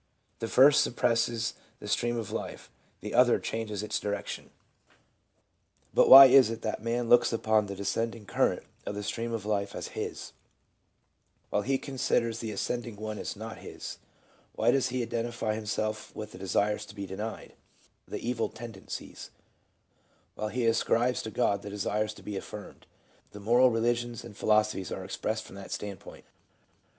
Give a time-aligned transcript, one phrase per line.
[0.39, 4.49] The first suppresses the stream of life, the other changes its direction.
[5.93, 9.45] But why is it that man looks upon the descending current of the stream of
[9.45, 10.33] life as his,
[11.51, 13.99] while he considers the ascend ing one as not his?
[14.55, 17.53] Why does he identify himself with the desires to be denied,
[18.07, 19.29] the evil tendencies;
[20.33, 22.85] while he ascribes to God the desires to be affirmed 1
[23.33, 26.25] The moral religions and philosophies are expressed from that standpoint.